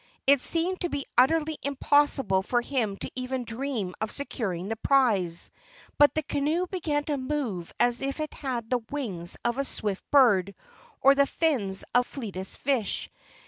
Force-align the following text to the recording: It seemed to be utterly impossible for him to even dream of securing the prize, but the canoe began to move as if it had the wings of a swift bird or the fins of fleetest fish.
It 0.25 0.41
seemed 0.41 0.81
to 0.81 0.89
be 0.89 1.05
utterly 1.15 1.59
impossible 1.61 2.41
for 2.41 2.59
him 2.59 2.97
to 2.97 3.11
even 3.13 3.43
dream 3.45 3.93
of 4.01 4.09
securing 4.11 4.67
the 4.67 4.75
prize, 4.77 5.51
but 5.99 6.15
the 6.15 6.23
canoe 6.23 6.65
began 6.65 7.03
to 7.03 7.17
move 7.17 7.71
as 7.79 8.01
if 8.01 8.19
it 8.19 8.33
had 8.33 8.67
the 8.71 8.81
wings 8.89 9.37
of 9.45 9.59
a 9.59 9.63
swift 9.63 10.03
bird 10.09 10.55
or 11.01 11.13
the 11.13 11.27
fins 11.27 11.83
of 11.93 12.07
fleetest 12.07 12.57
fish. 12.57 13.11